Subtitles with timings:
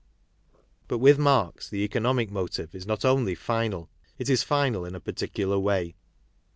[0.25, 4.95] *■ But with Marx the economic motive is not only final, it is final in
[4.95, 5.93] a particular way.